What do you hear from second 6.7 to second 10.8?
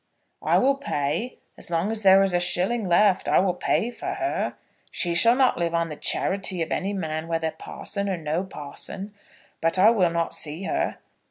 any man, whether parson or no parson. But I will not see